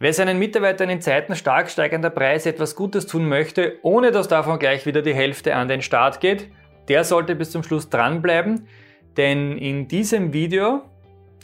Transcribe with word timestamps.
Wer 0.00 0.12
seinen 0.12 0.38
Mitarbeitern 0.38 0.90
in 0.90 1.00
Zeiten 1.00 1.34
stark 1.34 1.68
steigender 1.68 2.10
Preise 2.10 2.50
etwas 2.50 2.76
Gutes 2.76 3.06
tun 3.06 3.28
möchte, 3.28 3.78
ohne 3.82 4.12
dass 4.12 4.28
davon 4.28 4.60
gleich 4.60 4.86
wieder 4.86 5.02
die 5.02 5.12
Hälfte 5.12 5.56
an 5.56 5.66
den 5.66 5.82
Start 5.82 6.20
geht, 6.20 6.52
der 6.86 7.02
sollte 7.02 7.34
bis 7.34 7.50
zum 7.50 7.64
Schluss 7.64 7.90
dranbleiben, 7.90 8.68
denn 9.16 9.58
in 9.58 9.88
diesem 9.88 10.32
Video 10.32 10.82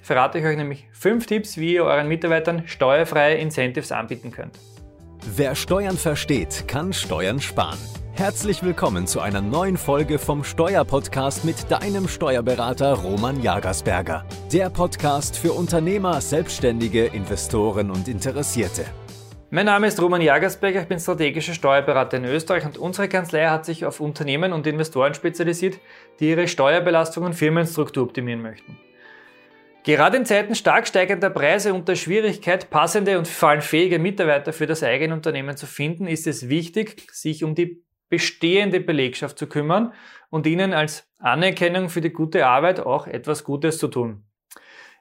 verrate 0.02 0.38
ich 0.38 0.44
euch 0.44 0.56
nämlich 0.56 0.86
fünf 0.92 1.26
Tipps, 1.26 1.58
wie 1.58 1.74
ihr 1.74 1.84
euren 1.84 2.06
Mitarbeitern 2.06 2.62
steuerfreie 2.68 3.38
Incentives 3.38 3.90
anbieten 3.90 4.30
könnt. 4.30 4.56
Wer 5.34 5.56
Steuern 5.56 5.96
versteht, 5.96 6.68
kann 6.68 6.92
Steuern 6.92 7.40
sparen. 7.40 7.78
Herzlich 8.16 8.62
willkommen 8.62 9.08
zu 9.08 9.18
einer 9.18 9.40
neuen 9.40 9.76
Folge 9.76 10.20
vom 10.20 10.44
Steuerpodcast 10.44 11.44
mit 11.44 11.68
deinem 11.68 12.06
Steuerberater 12.06 12.92
Roman 12.92 13.42
Jagersberger. 13.42 14.24
Der 14.52 14.70
Podcast 14.70 15.36
für 15.36 15.52
Unternehmer, 15.52 16.20
Selbstständige, 16.20 17.06
Investoren 17.06 17.90
und 17.90 18.06
Interessierte. 18.06 18.84
Mein 19.50 19.66
Name 19.66 19.88
ist 19.88 20.00
Roman 20.00 20.20
Jagersberger, 20.20 20.82
ich 20.82 20.86
bin 20.86 21.00
strategischer 21.00 21.54
Steuerberater 21.54 22.18
in 22.18 22.24
Österreich 22.24 22.64
und 22.64 22.78
unsere 22.78 23.08
Kanzlei 23.08 23.48
hat 23.48 23.64
sich 23.64 23.84
auf 23.84 23.98
Unternehmen 23.98 24.52
und 24.52 24.68
Investoren 24.68 25.14
spezialisiert, 25.14 25.80
die 26.20 26.30
ihre 26.30 26.46
Steuerbelastung 26.46 27.24
und 27.24 27.34
Firmenstruktur 27.34 28.04
optimieren 28.04 28.42
möchten. 28.42 28.78
Gerade 29.82 30.16
in 30.16 30.24
Zeiten 30.24 30.54
stark 30.54 30.86
steigender 30.86 31.28
Preise 31.28 31.74
und 31.74 31.88
der 31.88 31.96
Schwierigkeit, 31.96 32.70
passende 32.70 33.18
und 33.18 33.28
vor 33.28 33.50
allem 33.50 33.60
fähige 33.60 33.98
Mitarbeiter 33.98 34.54
für 34.54 34.66
das 34.66 34.82
eigene 34.82 35.12
Unternehmen 35.12 35.58
zu 35.58 35.66
finden, 35.66 36.06
ist 36.06 36.26
es 36.26 36.48
wichtig, 36.48 37.06
sich 37.12 37.44
um 37.44 37.54
die 37.54 37.83
bestehende 38.14 38.78
Belegschaft 38.78 39.36
zu 39.36 39.48
kümmern 39.48 39.92
und 40.30 40.46
ihnen 40.46 40.72
als 40.72 41.12
Anerkennung 41.18 41.88
für 41.88 42.00
die 42.00 42.12
gute 42.12 42.46
Arbeit 42.46 42.78
auch 42.78 43.08
etwas 43.08 43.42
Gutes 43.42 43.78
zu 43.78 43.88
tun. 43.88 44.22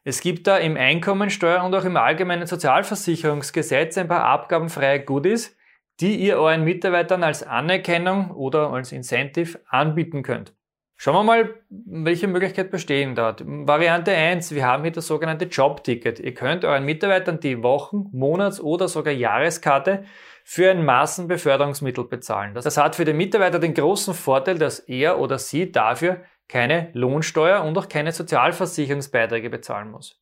Es 0.03 0.19
gibt 0.19 0.47
da 0.47 0.57
im 0.57 0.75
Einkommensteuer- 0.75 1.63
und 1.63 1.75
auch 1.75 1.85
im 1.85 1.95
allgemeinen 1.95 2.47
Sozialversicherungsgesetz 2.47 3.99
ein 3.99 4.07
paar 4.07 4.23
abgabenfreie 4.23 5.05
Goodies, 5.05 5.55
die 5.99 6.15
ihr 6.15 6.37
euren 6.37 6.63
Mitarbeitern 6.63 7.23
als 7.23 7.43
Anerkennung 7.43 8.31
oder 8.31 8.71
als 8.71 8.91
Incentive 8.91 9.59
anbieten 9.67 10.23
könnt. 10.23 10.55
Schauen 11.03 11.15
wir 11.15 11.23
mal, 11.23 11.55
welche 11.69 12.29
Möglichkeit 12.29 12.71
bestehen 12.71 13.13
dort. 13.13 13.43
Variante 13.45 14.13
1, 14.13 14.55
wir 14.55 14.65
haben 14.65 14.83
hier 14.83 14.93
das 14.93 15.05
sogenannte 15.05 15.43
Jobticket. 15.47 16.17
Ihr 16.21 16.33
könnt 16.33 16.63
euren 16.63 16.85
Mitarbeitern 16.85 17.41
die 17.41 17.61
Wochen-, 17.61 18.07
Monats- 18.13 18.61
oder 18.61 18.87
sogar 18.87 19.11
Jahreskarte 19.11 20.05
für 20.45 20.71
ein 20.71 20.85
Massenbeförderungsmittel 20.85 22.05
bezahlen. 22.05 22.53
Das 22.53 22.77
hat 22.77 22.95
für 22.95 23.03
den 23.03 23.17
Mitarbeiter 23.17 23.59
den 23.59 23.73
großen 23.73 24.13
Vorteil, 24.13 24.57
dass 24.57 24.79
er 24.79 25.19
oder 25.19 25.39
sie 25.39 25.73
dafür 25.73 26.21
keine 26.47 26.89
Lohnsteuer 26.93 27.65
und 27.65 27.77
auch 27.77 27.89
keine 27.89 28.13
Sozialversicherungsbeiträge 28.13 29.49
bezahlen 29.49 29.91
muss. 29.91 30.21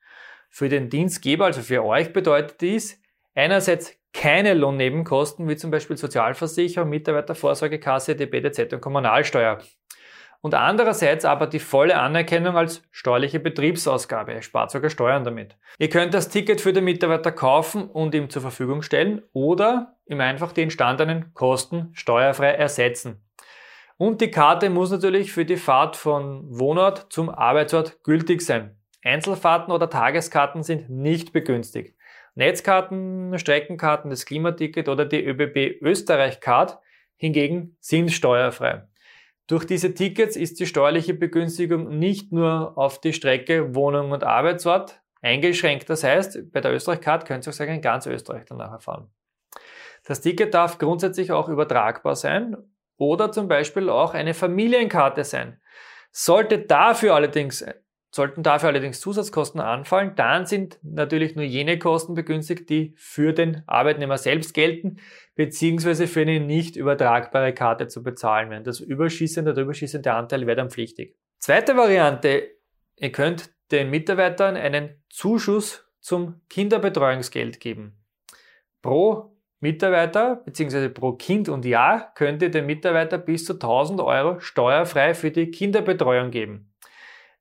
Für 0.50 0.68
den 0.68 0.90
Dienstgeber, 0.90 1.46
also 1.46 1.62
für 1.62 1.86
euch, 1.86 2.12
bedeutet 2.12 2.60
dies 2.60 3.00
einerseits 3.36 3.96
keine 4.14 4.56
Lohnnebenkosten, 4.56 5.48
wie 5.48 5.58
zum 5.58 5.70
Beispiel 5.70 5.96
Sozialversicherung, 5.96 6.90
Mitarbeitervorsorgekasse, 6.90 8.16
DBDZ 8.16 8.74
und 8.74 8.82
Kommunalsteuer. 8.82 9.60
Und 10.42 10.56
andererseits 10.56 11.24
aber 11.24 11.46
die 11.46 11.60
volle 11.60 11.98
Anerkennung 11.98 12.58
als 12.58 12.82
steuerliche 12.92 13.40
Betriebsausgabe. 13.40 14.34
Ihr 14.34 14.42
spart 14.42 14.72
sogar 14.72 14.90
Steuern 14.90 15.24
damit. 15.24 15.56
Ihr 15.78 15.90
könnt 15.90 16.16
das 16.16 16.30
Ticket 16.30 16.62
für 16.62 16.74
den 16.74 16.84
Mitarbeiter 16.84 17.32
kaufen 17.32 17.88
und 17.88 18.16
ihm 18.16 18.30
zur 18.30 18.42
Verfügung 18.42 18.82
stellen 18.82 19.22
oder 19.34 19.98
ihm 20.08 20.20
einfach 20.20 20.52
die 20.52 20.64
entstandenen 20.64 21.34
Kosten 21.36 21.92
steuerfrei 21.94 22.54
ersetzen. 22.54 23.24
Und 23.98 24.20
die 24.20 24.32
Karte 24.32 24.72
muss 24.72 24.90
natürlich 24.90 25.32
für 25.32 25.46
die 25.46 25.58
Fahrt 25.58 25.96
von 25.96 26.44
Wohnort 26.50 27.14
zum 27.14 27.30
Arbeitsort 27.30 28.04
gültig 28.04 28.42
sein. 28.42 28.76
Einzelfahrten 29.04 29.72
oder 29.72 29.92
Tageskarten 29.92 30.64
sind 30.64 30.90
nicht 30.90 31.34
begünstigt. 31.34 31.96
Netzkarten, 32.34 33.38
Streckenkarten, 33.38 34.10
das 34.10 34.26
Klimaticket 34.26 34.90
oder 34.90 35.06
die 35.06 35.24
ÖBB 35.24 35.82
Österreich-Card 35.82 36.80
hingegen 37.16 37.76
sind 37.80 38.12
steuerfrei. 38.12 38.88
Durch 39.48 39.66
diese 39.66 39.94
Tickets 39.94 40.36
ist 40.36 40.60
die 40.60 40.66
steuerliche 40.66 41.14
Begünstigung 41.14 41.98
nicht 42.00 42.32
nur 42.32 42.78
auf 42.78 43.02
die 43.02 43.14
Strecke 43.14 43.76
Wohnung 43.76 44.12
und 44.12 44.24
Arbeitsort 44.24 45.02
eingeschränkt. 45.22 45.90
Das 45.90 46.04
heißt, 46.04 46.52
bei 46.52 46.62
der 46.62 46.74
Österreich-Card 46.74 47.26
könnt 47.26 47.46
ihr 47.46 47.50
auch 47.50 47.54
sagen, 47.54 47.76
in 47.76 47.82
ganz 47.82 48.06
Österreich 48.06 48.46
danach 48.48 48.72
erfahren. 48.72 49.10
Das 50.06 50.22
Ticket 50.22 50.54
darf 50.54 50.78
grundsätzlich 50.78 51.32
auch 51.32 51.48
übertragbar 51.48 52.16
sein 52.16 52.58
oder 52.98 53.32
zum 53.32 53.48
Beispiel 53.48 53.90
auch 53.90 54.14
eine 54.14 54.34
Familienkarte 54.34 55.24
sein. 55.24 55.62
Sollte 56.12 56.60
dafür 56.60 57.16
allerdings, 57.16 57.66
sollten 58.14 58.44
dafür 58.44 58.70
allerdings 58.70 59.00
Zusatzkosten 59.00 59.62
anfallen, 59.62 60.14
dann 60.16 60.46
sind 60.46 60.80
natürlich 60.84 61.36
nur 61.36 61.46
jene 61.46 61.80
Kosten 61.80 62.14
begünstigt, 62.14 62.70
die 62.70 62.94
für 62.98 63.34
den 63.34 63.64
Arbeitnehmer 63.68 64.18
selbst 64.18 64.54
gelten, 64.54 64.98
beziehungsweise 65.36 66.08
für 66.08 66.22
eine 66.22 66.42
nicht 66.42 66.76
übertragbare 66.76 67.54
Karte 67.54 67.88
zu 67.88 68.04
bezahlen 68.04 68.50
werden. 68.50 68.66
Das 68.66 68.82
überschießende, 68.82 69.54
der 69.54 69.64
überschießende 69.64 70.14
Anteil 70.14 70.46
wäre 70.46 70.58
dann 70.58 70.70
pflichtig. 70.70 71.16
Zweite 71.40 71.78
Variante, 71.78 72.50
ihr 72.98 73.12
könnt 73.12 73.52
den 73.72 73.90
Mitarbeitern 73.90 74.58
einen 74.58 75.02
Zuschuss 75.10 75.88
zum 76.02 76.42
Kinderbetreuungsgeld 76.50 77.60
geben. 77.62 77.98
Pro 78.82 79.38
Mitarbeiter 79.62 80.38
bzw. 80.38 80.90
pro 80.90 81.14
Kind 81.14 81.48
und 81.48 81.66
Jahr 81.66 82.14
könnt 82.16 82.42
ihr 82.42 82.50
den 82.50 82.66
Mitarbeiter 82.66 83.18
bis 83.20 83.46
zu 83.46 83.54
1000 83.54 84.02
Euro 84.02 84.40
steuerfrei 84.40 85.14
für 85.14 85.32
die 85.32 85.52
Kinderbetreuung 85.52 86.32
geben. 86.32 86.71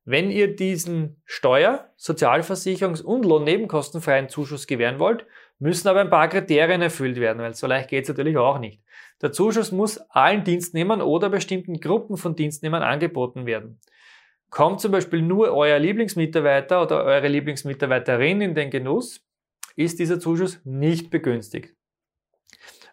Wenn 0.05 0.31
ihr 0.31 0.57
diesen 0.57 1.21
Steuer-, 1.25 1.91
Sozialversicherungs- 1.99 3.03
und 3.03 3.25
Lohnnebenkostenfreien 3.25 4.29
Zuschuss 4.29 4.67
gewähren 4.67 4.99
wollt, 4.99 5.27
müssen 5.59 5.89
aber 5.89 6.01
ein 6.01 6.11
paar 6.11 6.29
Kriterien 6.29 6.81
erfüllt 6.81 7.21
werden, 7.21 7.39
weil 7.39 7.55
so 7.55 7.67
leicht 7.67 7.91
geht 7.91 8.05
es 8.05 8.09
natürlich 8.09 8.37
auch 8.37 8.59
nicht. 8.59 8.83
Der 9.21 9.31
Zuschuss 9.33 9.73
muss 9.73 9.99
allen 10.09 10.45
Dienstnehmern 10.45 11.03
oder 11.03 11.29
bestimmten 11.29 11.81
Gruppen 11.81 12.17
von 12.17 12.35
Dienstnehmern 12.35 12.83
angeboten 12.83 13.45
werden. 13.45 13.79
Kommt 14.49 14.81
zum 14.81 14.91
Beispiel 14.91 15.23
nur 15.23 15.55
euer 15.55 15.79
Lieblingsmitarbeiter 15.79 16.83
oder 16.83 17.05
eure 17.05 17.29
Lieblingsmitarbeiterin 17.29 18.41
in 18.41 18.55
den 18.55 18.71
Genuss, 18.71 19.25
ist 19.77 19.99
dieser 19.99 20.19
Zuschuss 20.19 20.61
nicht 20.65 21.11
begünstigt. 21.11 21.75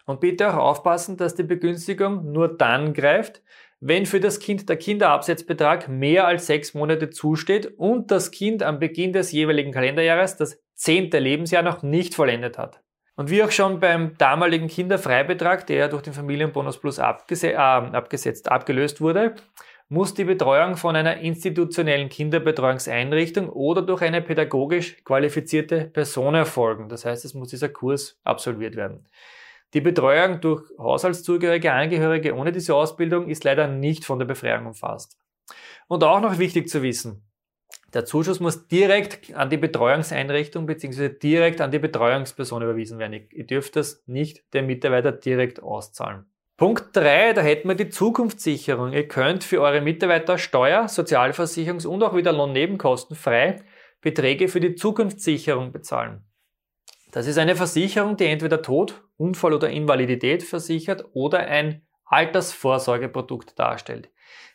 Und 0.04 0.20
bitte 0.20 0.48
auch 0.48 0.56
aufpassen, 0.56 1.16
dass 1.16 1.34
die 1.34 1.42
Begünstigung 1.42 2.32
nur 2.32 2.56
dann 2.56 2.94
greift, 2.94 3.42
wenn 3.80 4.06
für 4.06 4.20
das 4.20 4.40
Kind 4.40 4.68
der 4.68 4.76
Kinderabsetzbetrag 4.76 5.88
mehr 5.88 6.26
als 6.26 6.46
sechs 6.46 6.74
Monate 6.74 7.10
zusteht 7.10 7.66
und 7.78 8.10
das 8.10 8.30
Kind 8.30 8.62
am 8.62 8.78
Beginn 8.78 9.12
des 9.12 9.32
jeweiligen 9.32 9.72
Kalenderjahres 9.72 10.36
das 10.36 10.60
zehnte 10.74 11.18
Lebensjahr 11.18 11.62
noch 11.62 11.82
nicht 11.82 12.14
vollendet 12.14 12.58
hat. 12.58 12.80
Und 13.16 13.30
wie 13.30 13.42
auch 13.42 13.50
schon 13.50 13.80
beim 13.80 14.16
damaligen 14.16 14.68
Kinderfreibetrag, 14.68 15.66
der 15.66 15.88
durch 15.88 16.02
den 16.02 16.12
Familienbonus 16.12 16.78
Plus 16.78 17.00
abgese 17.00 17.52
äh, 17.52 17.56
abgesetzt, 17.56 18.48
abgelöst 18.48 19.00
wurde, 19.00 19.34
muss 19.88 20.14
die 20.14 20.24
Betreuung 20.24 20.76
von 20.76 20.94
einer 20.94 21.16
institutionellen 21.16 22.10
Kinderbetreuungseinrichtung 22.10 23.48
oder 23.48 23.82
durch 23.82 24.02
eine 24.02 24.22
pädagogisch 24.22 25.02
qualifizierte 25.02 25.86
Person 25.86 26.34
erfolgen. 26.34 26.88
Das 26.88 27.04
heißt, 27.04 27.24
es 27.24 27.34
muss 27.34 27.48
dieser 27.48 27.70
Kurs 27.70 28.20
absolviert 28.22 28.76
werden. 28.76 29.08
Die 29.74 29.80
Betreuung 29.80 30.40
durch 30.40 30.62
Haushaltszugehörige, 30.78 31.72
Angehörige 31.72 32.34
ohne 32.34 32.52
diese 32.52 32.74
Ausbildung 32.74 33.28
ist 33.28 33.44
leider 33.44 33.66
nicht 33.68 34.04
von 34.04 34.18
der 34.18 34.26
Befreiung 34.26 34.66
umfasst. 34.66 35.18
Und 35.88 36.04
auch 36.04 36.20
noch 36.20 36.38
wichtig 36.38 36.68
zu 36.68 36.82
wissen, 36.82 37.28
der 37.94 38.04
Zuschuss 38.04 38.40
muss 38.40 38.66
direkt 38.68 39.34
an 39.34 39.48
die 39.48 39.56
Betreuungseinrichtung 39.56 40.66
bzw. 40.66 41.08
direkt 41.08 41.60
an 41.60 41.70
die 41.70 41.78
Betreuungsperson 41.78 42.62
überwiesen 42.62 42.98
werden. 42.98 43.26
Ihr 43.30 43.46
dürft 43.46 43.76
das 43.76 44.02
nicht 44.06 44.52
dem 44.52 44.66
Mitarbeiter 44.66 45.12
direkt 45.12 45.62
auszahlen. 45.62 46.26
Punkt 46.58 46.94
3, 46.96 47.34
da 47.34 47.40
hätten 47.40 47.68
wir 47.68 47.76
die 47.76 47.88
Zukunftssicherung. 47.88 48.92
Ihr 48.92 49.06
könnt 49.08 49.44
für 49.44 49.60
eure 49.60 49.80
Mitarbeiter 49.80 50.38
Steuer, 50.38 50.86
Sozialversicherungs- 50.86 51.86
und 51.86 52.02
auch 52.02 52.14
wieder 52.14 52.32
Lohnnebenkosten 52.32 53.16
frei 53.16 53.62
Beträge 54.00 54.48
für 54.48 54.60
die 54.60 54.74
Zukunftssicherung 54.74 55.72
bezahlen. 55.72 56.24
Das 57.10 57.26
ist 57.26 57.38
eine 57.38 57.56
Versicherung, 57.56 58.16
die 58.16 58.26
entweder 58.26 58.60
Tod, 58.60 59.02
Unfall 59.18 59.52
oder 59.52 59.68
Invalidität 59.68 60.42
versichert 60.42 61.04
oder 61.12 61.40
ein 61.40 61.82
Altersvorsorgeprodukt 62.06 63.58
darstellt. 63.58 64.10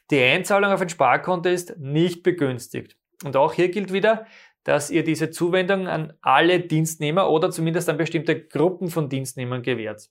Die 0.10 0.20
Einzahlung 0.20 0.72
auf 0.72 0.82
ein 0.82 0.90
Sparkonto 0.90 1.50
ist 1.50 1.78
nicht 1.78 2.24
begünstigt. 2.24 2.98
Und 3.24 3.38
auch 3.38 3.54
hier 3.54 3.70
gilt 3.70 3.94
wieder, 3.94 4.26
dass 4.64 4.90
ihr 4.90 5.04
diese 5.04 5.30
Zuwendung 5.30 5.88
an 5.88 6.14
alle 6.22 6.60
Dienstnehmer 6.60 7.30
oder 7.30 7.52
zumindest 7.52 7.90
an 7.90 7.98
bestimmte 7.98 8.42
Gruppen 8.42 8.90
von 8.90 9.10
Dienstnehmern 9.10 9.62
gewährt. 9.62 10.10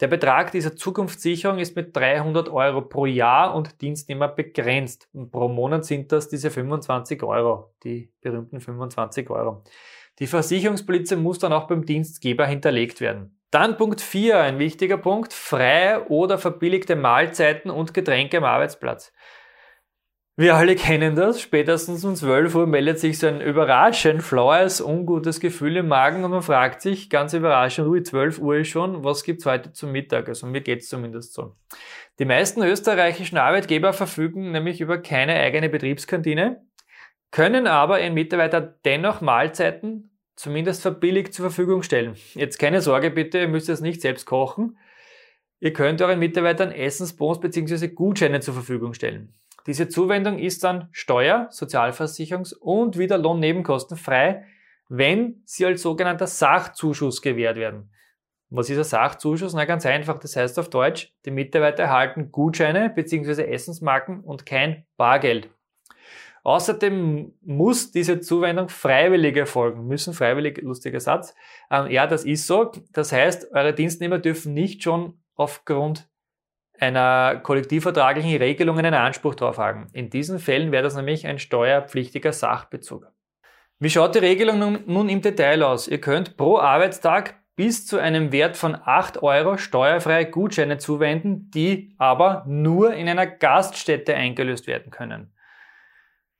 Der 0.00 0.08
Betrag 0.08 0.50
dieser 0.50 0.74
Zukunftssicherung 0.74 1.58
ist 1.58 1.76
mit 1.76 1.96
300 1.96 2.48
Euro 2.48 2.82
pro 2.82 3.06
Jahr 3.06 3.54
und 3.54 3.80
Dienstnehmer 3.80 4.26
begrenzt. 4.26 5.08
Und 5.12 5.30
pro 5.30 5.48
Monat 5.48 5.84
sind 5.84 6.10
das 6.10 6.28
diese 6.28 6.50
25 6.50 7.22
Euro, 7.22 7.74
die 7.84 8.12
berühmten 8.20 8.60
25 8.60 9.30
Euro. 9.30 9.62
Die 10.18 10.26
Versicherungspolizei 10.26 11.16
muss 11.16 11.38
dann 11.38 11.52
auch 11.52 11.68
beim 11.68 11.84
Dienstgeber 11.84 12.46
hinterlegt 12.46 13.00
werden. 13.00 13.33
Dann 13.54 13.76
Punkt 13.76 14.00
4, 14.00 14.40
ein 14.40 14.58
wichtiger 14.58 14.98
Punkt, 14.98 15.32
freie 15.32 16.08
oder 16.08 16.38
verbilligte 16.38 16.96
Mahlzeiten 16.96 17.70
und 17.70 17.94
Getränke 17.94 18.38
am 18.38 18.44
Arbeitsplatz. 18.44 19.12
Wir 20.36 20.56
alle 20.56 20.74
kennen 20.74 21.14
das. 21.14 21.40
Spätestens 21.40 22.04
um 22.04 22.16
12 22.16 22.52
Uhr 22.56 22.66
meldet 22.66 22.98
sich 22.98 23.20
so 23.20 23.28
ein 23.28 23.40
überraschend 23.40 24.24
flaues, 24.24 24.80
ungutes 24.80 25.38
Gefühl 25.38 25.76
im 25.76 25.86
Magen 25.86 26.24
und 26.24 26.32
man 26.32 26.42
fragt 26.42 26.82
sich 26.82 27.08
ganz 27.08 27.32
überraschend, 27.32 27.86
ui, 27.86 28.02
12 28.02 28.40
Uhr 28.40 28.56
ist 28.56 28.70
schon, 28.70 29.04
was 29.04 29.22
gibt's 29.22 29.46
heute 29.46 29.72
zum 29.72 29.92
Mittag? 29.92 30.28
Also 30.28 30.48
mir 30.48 30.60
geht's 30.60 30.88
zumindest 30.88 31.32
so. 31.32 31.54
Die 32.18 32.24
meisten 32.24 32.60
österreichischen 32.60 33.38
Arbeitgeber 33.38 33.92
verfügen 33.92 34.50
nämlich 34.50 34.80
über 34.80 34.98
keine 34.98 35.34
eigene 35.36 35.68
Betriebskantine, 35.68 36.60
können 37.30 37.68
aber 37.68 38.00
ihren 38.00 38.14
Mitarbeitern 38.14 38.74
dennoch 38.84 39.20
Mahlzeiten 39.20 40.10
zumindest 40.36 40.82
verbilligt 40.82 41.34
zur 41.34 41.44
Verfügung 41.44 41.82
stellen. 41.82 42.16
Jetzt 42.34 42.58
keine 42.58 42.80
Sorge 42.80 43.10
bitte, 43.10 43.38
ihr 43.38 43.48
müsst 43.48 43.68
es 43.68 43.80
nicht 43.80 44.00
selbst 44.00 44.26
kochen. 44.26 44.78
Ihr 45.60 45.72
könnt 45.72 46.02
euren 46.02 46.18
Mitarbeitern 46.18 46.72
Essensbons 46.72 47.40
bzw. 47.40 47.88
Gutscheine 47.88 48.40
zur 48.40 48.54
Verfügung 48.54 48.94
stellen. 48.94 49.34
Diese 49.66 49.88
Zuwendung 49.88 50.38
ist 50.38 50.62
dann 50.62 50.88
Steuer-, 50.92 51.48
Sozialversicherungs- 51.50 52.54
und 52.54 52.98
wieder 52.98 53.16
Lohnnebenkosten 53.16 53.96
frei, 53.96 54.44
wenn 54.88 55.42
sie 55.46 55.64
als 55.64 55.82
sogenannter 55.82 56.26
Sachzuschuss 56.26 57.22
gewährt 57.22 57.56
werden. 57.56 57.90
Was 58.50 58.68
ist 58.68 58.78
ein 58.78 58.84
Sachzuschuss? 58.84 59.54
Na 59.54 59.64
ganz 59.64 59.86
einfach, 59.86 60.18
das 60.18 60.36
heißt 60.36 60.58
auf 60.58 60.68
Deutsch, 60.68 61.12
die 61.24 61.30
Mitarbeiter 61.30 61.84
erhalten 61.84 62.30
Gutscheine 62.30 62.90
bzw. 62.90 63.42
Essensmarken 63.44 64.20
und 64.20 64.44
kein 64.44 64.84
Bargeld. 64.96 65.48
Außerdem 66.44 67.32
muss 67.42 67.90
diese 67.90 68.20
Zuwendung 68.20 68.68
freiwillig 68.68 69.34
erfolgen. 69.34 69.86
Müssen 69.86 70.12
freiwillig, 70.12 70.60
lustiger 70.60 71.00
Satz. 71.00 71.34
Ähm, 71.70 71.90
ja, 71.90 72.06
das 72.06 72.24
ist 72.24 72.46
so. 72.46 72.70
Das 72.92 73.12
heißt, 73.12 73.52
eure 73.52 73.72
Dienstnehmer 73.72 74.18
dürfen 74.18 74.52
nicht 74.52 74.82
schon 74.82 75.14
aufgrund 75.34 76.06
einer 76.78 77.40
kollektivvertraglichen 77.42 78.36
Regelung 78.36 78.78
einen 78.78 78.92
Anspruch 78.92 79.34
darauf 79.34 79.56
haben. 79.56 79.86
In 79.94 80.10
diesen 80.10 80.38
Fällen 80.38 80.70
wäre 80.70 80.82
das 80.82 80.96
nämlich 80.96 81.26
ein 81.26 81.38
steuerpflichtiger 81.38 82.32
Sachbezug. 82.32 83.10
Wie 83.78 83.90
schaut 83.90 84.14
die 84.14 84.18
Regelung 84.20 84.80
nun 84.86 85.08
im 85.08 85.22
Detail 85.22 85.62
aus? 85.62 85.88
Ihr 85.88 86.00
könnt 86.00 86.36
pro 86.36 86.58
Arbeitstag 86.58 87.36
bis 87.56 87.86
zu 87.86 87.98
einem 87.98 88.32
Wert 88.32 88.56
von 88.56 88.74
8 88.74 89.22
Euro 89.22 89.56
steuerfreie 89.56 90.28
Gutscheine 90.30 90.76
zuwenden, 90.76 91.50
die 91.52 91.94
aber 91.96 92.44
nur 92.46 92.92
in 92.92 93.08
einer 93.08 93.26
Gaststätte 93.26 94.14
eingelöst 94.14 94.66
werden 94.66 94.90
können. 94.90 95.33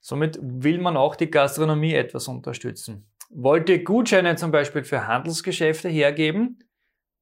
Somit 0.06 0.38
will 0.42 0.82
man 0.82 0.98
auch 0.98 1.16
die 1.16 1.30
Gastronomie 1.30 1.94
etwas 1.94 2.28
unterstützen. 2.28 3.10
Wollt 3.30 3.70
ihr 3.70 3.82
Gutscheine 3.82 4.36
zum 4.36 4.50
Beispiel 4.50 4.84
für 4.84 5.06
Handelsgeschäfte 5.06 5.88
hergeben, 5.88 6.62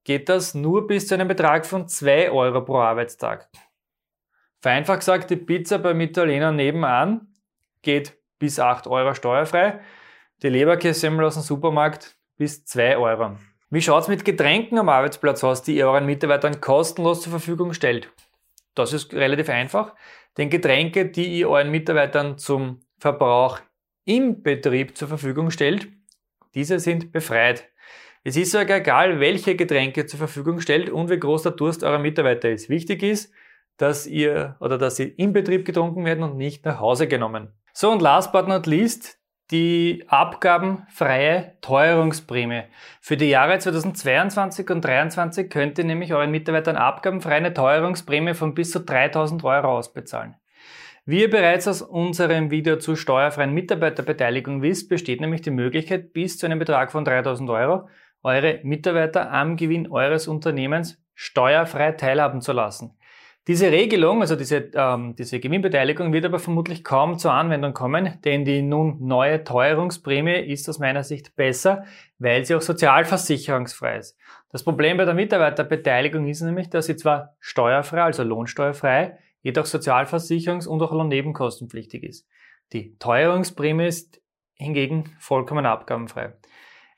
geht 0.02 0.28
das 0.28 0.54
nur 0.54 0.88
bis 0.88 1.06
zu 1.06 1.14
einem 1.14 1.28
Betrag 1.28 1.64
von 1.64 1.86
2 1.86 2.32
Euro 2.32 2.64
pro 2.64 2.78
Arbeitstag. 2.78 3.48
Vereinfacht 4.60 4.98
gesagt, 4.98 5.30
die 5.30 5.36
Pizza 5.36 5.78
beim 5.78 6.00
Italiener 6.00 6.50
nebenan 6.50 7.36
geht 7.82 8.18
bis 8.40 8.58
8 8.58 8.88
Euro 8.88 9.14
steuerfrei, 9.14 9.78
die 10.42 10.48
Leberkässemmel 10.48 11.24
aus 11.24 11.34
dem 11.34 11.44
Supermarkt 11.44 12.16
bis 12.36 12.64
2 12.64 12.96
Euro. 12.96 13.36
Wie 13.70 13.80
schaut 13.80 14.02
es 14.02 14.08
mit 14.08 14.24
Getränken 14.24 14.76
am 14.76 14.88
Arbeitsplatz 14.88 15.44
aus, 15.44 15.62
die 15.62 15.76
ihr 15.76 15.86
euren 15.86 16.06
Mitarbeitern 16.06 16.60
kostenlos 16.60 17.22
zur 17.22 17.30
Verfügung 17.30 17.74
stellt? 17.74 18.10
Das 18.74 18.92
ist 18.92 19.14
relativ 19.14 19.48
einfach, 19.50 19.94
denn 20.36 20.50
Getränke, 20.50 21.06
die 21.06 21.38
ihr 21.38 21.50
euren 21.50 21.70
Mitarbeitern 21.70 22.38
zum 22.38 22.80
Verbrauch 22.98 23.60
im 24.04 24.42
Betrieb 24.42 24.96
zur 24.96 25.08
Verfügung 25.08 25.50
stellt, 25.50 25.88
diese 26.54 26.78
sind 26.78 27.12
befreit. 27.12 27.68
Es 28.24 28.36
ist 28.36 28.52
sogar 28.52 28.78
egal, 28.78 29.20
welche 29.20 29.56
Getränke 29.56 30.06
zur 30.06 30.18
Verfügung 30.18 30.60
stellt 30.60 30.90
und 30.90 31.10
wie 31.10 31.18
groß 31.18 31.42
der 31.42 31.52
Durst 31.52 31.82
eurer 31.82 31.98
Mitarbeiter 31.98 32.50
ist. 32.50 32.68
Wichtig 32.68 33.02
ist, 33.02 33.32
dass 33.78 34.06
ihr 34.06 34.56
oder 34.60 34.78
dass 34.78 34.96
sie 34.96 35.08
im 35.08 35.32
Betrieb 35.32 35.64
getrunken 35.64 36.04
werden 36.04 36.22
und 36.22 36.36
nicht 36.36 36.64
nach 36.64 36.78
Hause 36.78 37.08
genommen. 37.08 37.52
So 37.72 37.90
und 37.90 38.02
last 38.02 38.32
but 38.32 38.46
not 38.46 38.66
least 38.66 39.18
die 39.50 40.04
abgabenfreie 40.08 41.56
Teuerungsprämie. 41.60 42.62
Für 43.00 43.16
die 43.16 43.28
Jahre 43.28 43.58
2022 43.58 44.70
und 44.70 44.82
2023 44.82 45.50
könnt 45.50 45.78
ihr 45.78 45.84
nämlich 45.84 46.14
euren 46.14 46.30
Mitarbeitern 46.30 46.76
abgabenfrei 46.76 47.36
eine 47.36 47.52
Teuerungsprämie 47.52 48.34
von 48.34 48.54
bis 48.54 48.70
zu 48.70 48.80
3000 48.80 49.44
Euro 49.44 49.76
ausbezahlen. 49.76 50.36
Wie 51.04 51.22
ihr 51.22 51.30
bereits 51.30 51.66
aus 51.66 51.82
unserem 51.82 52.50
Video 52.50 52.76
zur 52.76 52.96
steuerfreien 52.96 53.52
Mitarbeiterbeteiligung 53.52 54.62
wisst, 54.62 54.88
besteht 54.88 55.20
nämlich 55.20 55.42
die 55.42 55.50
Möglichkeit, 55.50 56.12
bis 56.12 56.38
zu 56.38 56.46
einem 56.46 56.60
Betrag 56.60 56.92
von 56.92 57.04
3000 57.04 57.50
Euro 57.50 57.88
eure 58.22 58.60
Mitarbeiter 58.62 59.32
am 59.32 59.56
Gewinn 59.56 59.90
eures 59.90 60.28
Unternehmens 60.28 61.02
steuerfrei 61.14 61.92
teilhaben 61.92 62.40
zu 62.40 62.52
lassen. 62.52 62.96
Diese 63.48 63.72
Regelung, 63.72 64.20
also 64.20 64.36
diese, 64.36 64.70
ähm, 64.74 65.16
diese 65.16 65.40
Gewinnbeteiligung, 65.40 66.12
wird 66.12 66.24
aber 66.24 66.38
vermutlich 66.38 66.84
kaum 66.84 67.18
zur 67.18 67.32
Anwendung 67.32 67.74
kommen, 67.74 68.20
denn 68.24 68.44
die 68.44 68.62
nun 68.62 68.98
neue 69.00 69.42
Teuerungsprämie 69.42 70.36
ist 70.36 70.68
aus 70.68 70.78
meiner 70.78 71.02
Sicht 71.02 71.34
besser, 71.34 71.84
weil 72.20 72.44
sie 72.44 72.54
auch 72.54 72.60
sozialversicherungsfrei 72.60 73.98
ist. 73.98 74.16
Das 74.52 74.62
Problem 74.62 74.96
bei 74.96 75.06
der 75.06 75.14
Mitarbeiterbeteiligung 75.14 76.28
ist 76.28 76.40
nämlich, 76.42 76.70
dass 76.70 76.86
sie 76.86 76.94
zwar 76.94 77.34
steuerfrei, 77.40 78.02
also 78.02 78.22
lohnsteuerfrei, 78.22 79.18
jedoch 79.42 79.64
sozialversicherungs- 79.64 80.68
und 80.68 80.80
auch 80.80 80.92
lohnnebenkostenpflichtig 80.92 82.04
ist. 82.04 82.28
Die 82.72 82.96
Teuerungsprämie 82.98 83.88
ist 83.88 84.22
hingegen 84.54 85.16
vollkommen 85.18 85.66
abgabenfrei. 85.66 86.34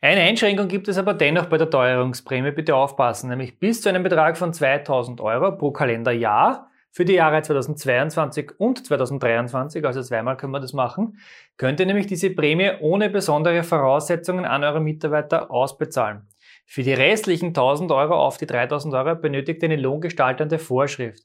Eine 0.05 0.21
Einschränkung 0.21 0.69
gibt 0.69 0.87
es 0.89 0.99
aber 0.99 1.15
dennoch 1.15 1.47
bei 1.47 1.57
der 1.57 1.71
Teuerungsprämie, 1.71 2.51
bitte 2.51 2.77
aufpassen, 2.77 3.31
nämlich 3.31 3.59
bis 3.59 3.81
zu 3.81 3.89
einem 3.89 4.03
Betrag 4.03 4.37
von 4.37 4.53
2000 4.53 5.19
Euro 5.23 5.57
pro 5.57 5.71
Kalenderjahr 5.71 6.69
für 6.91 7.07
die 7.07 7.15
Jahre 7.15 7.41
2022 7.41 8.51
und 8.59 8.85
2023, 8.85 9.83
also 9.83 10.03
zweimal 10.03 10.37
können 10.37 10.53
wir 10.53 10.61
das 10.61 10.75
machen, 10.75 11.17
könnt 11.57 11.81
ihr 11.81 11.87
nämlich 11.87 12.07
diese 12.07 12.29
Prämie 12.29 12.73
ohne 12.83 13.09
besondere 13.09 13.63
Voraussetzungen 13.63 14.45
an 14.45 14.63
eure 14.63 14.83
Mitarbeiter 14.83 15.51
ausbezahlen. 15.51 16.29
Für 16.67 16.83
die 16.83 16.93
restlichen 16.93 17.55
1000 17.55 17.91
Euro 17.91 18.15
auf 18.15 18.37
die 18.37 18.45
3000 18.45 18.93
Euro 18.93 19.15
benötigt 19.15 19.63
ihr 19.63 19.71
eine 19.71 19.81
lohngestaltende 19.81 20.59
Vorschrift. 20.59 21.23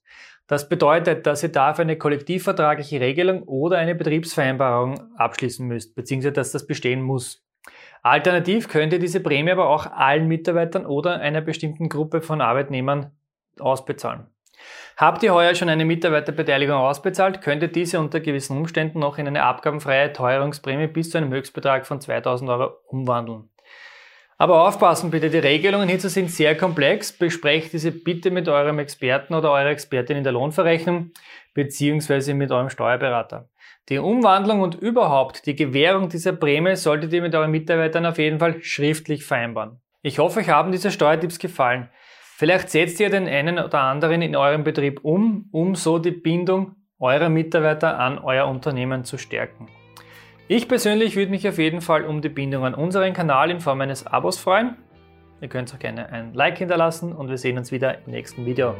Das 0.47 0.69
bedeutet, 0.69 1.27
dass 1.27 1.43
ihr 1.43 1.49
dafür 1.49 1.81
eine 1.81 1.97
kollektivvertragliche 1.97 3.01
Regelung 3.01 3.43
oder 3.43 3.77
eine 3.77 3.93
Betriebsvereinbarung 3.93 5.17
abschließen 5.17 5.67
müsst, 5.67 5.95
beziehungsweise 5.95 6.31
dass 6.31 6.53
das 6.53 6.65
bestehen 6.65 7.01
muss. 7.01 7.43
Alternativ 8.01 8.69
könnt 8.69 8.93
ihr 8.93 8.99
diese 8.99 9.19
Prämie 9.19 9.51
aber 9.51 9.69
auch 9.69 9.85
allen 9.85 10.27
Mitarbeitern 10.27 10.85
oder 10.85 11.19
einer 11.19 11.41
bestimmten 11.41 11.89
Gruppe 11.89 12.21
von 12.21 12.41
Arbeitnehmern 12.41 13.11
ausbezahlen. 13.59 14.27
Habt 14.97 15.23
ihr 15.23 15.33
heuer 15.33 15.55
schon 15.55 15.69
eine 15.69 15.85
Mitarbeiterbeteiligung 15.85 16.75
ausbezahlt, 16.75 17.41
könnt 17.41 17.61
ihr 17.61 17.69
diese 17.69 17.99
unter 17.99 18.19
gewissen 18.19 18.57
Umständen 18.57 18.99
noch 18.99 19.17
in 19.17 19.27
eine 19.27 19.43
abgabenfreie 19.43 20.11
Teuerungsprämie 20.11 20.87
bis 20.87 21.11
zu 21.11 21.17
einem 21.17 21.31
Höchstbetrag 21.31 21.85
von 21.85 22.01
2000 22.01 22.49
Euro 22.49 22.73
umwandeln. 22.87 23.49
Aber 24.37 24.65
aufpassen 24.65 25.11
bitte, 25.11 25.29
die 25.29 25.37
Regelungen 25.37 25.89
hierzu 25.89 26.07
sind 26.07 26.31
sehr 26.31 26.55
komplex. 26.55 27.11
Besprecht 27.11 27.73
diese 27.73 27.91
bitte 27.91 28.31
mit 28.31 28.47
eurem 28.47 28.79
Experten 28.79 29.33
oder 29.33 29.51
eurer 29.51 29.69
Expertin 29.69 30.15
in 30.15 30.23
der 30.23 30.31
Lohnverrechnung 30.31 31.11
beziehungsweise 31.53 32.33
mit 32.33 32.49
eurem 32.49 32.69
Steuerberater. 32.69 33.49
Die 33.89 33.97
Umwandlung 33.97 34.61
und 34.61 34.75
überhaupt 34.75 35.47
die 35.47 35.55
Gewährung 35.55 36.09
dieser 36.09 36.33
Prämie 36.33 36.75
solltet 36.75 37.11
ihr 37.11 37.23
mit 37.23 37.33
euren 37.33 37.49
Mitarbeitern 37.49 38.05
auf 38.05 38.19
jeden 38.19 38.37
Fall 38.37 38.61
schriftlich 38.61 39.25
vereinbaren. 39.25 39.81
Ich 40.03 40.19
hoffe, 40.19 40.41
euch 40.41 40.49
haben 40.49 40.71
diese 40.71 40.91
Steuertipps 40.91 41.39
gefallen. 41.39 41.89
Vielleicht 42.37 42.69
setzt 42.69 42.99
ihr 42.99 43.09
den 43.09 43.27
einen 43.27 43.57
oder 43.57 43.81
anderen 43.81 44.21
in 44.21 44.35
eurem 44.35 44.63
Betrieb 44.63 44.99
um, 45.03 45.49
um 45.51 45.73
so 45.73 45.97
die 45.97 46.11
Bindung 46.11 46.75
eurer 46.99 47.29
Mitarbeiter 47.29 47.99
an 47.99 48.19
euer 48.19 48.47
Unternehmen 48.47 49.05
zu 49.05 49.17
stärken. 49.17 49.67
Ich 50.47 50.67
persönlich 50.67 51.15
würde 51.15 51.31
mich 51.31 51.47
auf 51.47 51.57
jeden 51.57 51.81
Fall 51.81 52.05
um 52.05 52.21
die 52.21 52.29
Bindung 52.29 52.65
an 52.65 52.75
unseren 52.75 53.13
Kanal 53.13 53.49
in 53.49 53.59
Form 53.59 53.81
eines 53.81 54.05
Abos 54.05 54.37
freuen. 54.37 54.75
Ihr 55.41 55.47
könnt 55.47 55.73
auch 55.73 55.79
gerne 55.79 56.11
ein 56.11 56.33
Like 56.33 56.59
hinterlassen 56.59 57.11
und 57.11 57.29
wir 57.29 57.37
sehen 57.37 57.57
uns 57.57 57.71
wieder 57.71 57.97
im 58.05 58.11
nächsten 58.11 58.45
Video. 58.45 58.75